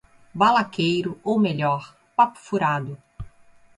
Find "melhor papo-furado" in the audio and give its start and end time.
1.37-2.97